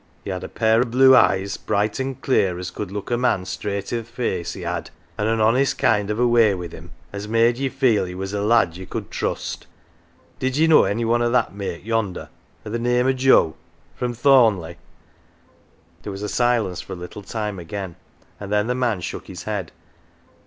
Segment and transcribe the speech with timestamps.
[0.23, 3.17] He had a pair o' blue eyes, bright an 1 clear, as could look a
[3.17, 6.69] man straight i' th' face, he had; and an honest kind of a way wi'
[6.69, 9.67] him as made ye feel he was a lad ye could trust.
[10.39, 12.29] Did ye know any one o' that make yonder,
[12.65, 13.53] o' th' name o' Joe,
[13.93, 14.77] from Thorn leigh?"
[16.01, 17.95] There was a silence for a little time again,
[18.39, 19.71] and then the man shook his head.